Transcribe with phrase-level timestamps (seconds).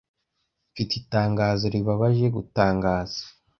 [0.71, 3.21] Mfite itangazo ribabaje gutangaza.